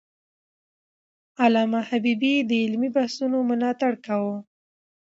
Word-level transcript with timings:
علامه 1.43 1.81
حبيبي 1.89 2.33
د 2.49 2.51
علمي 2.63 2.89
بحثونو 2.95 3.37
ملاتړ 3.49 3.91
کاوه. 4.05 4.37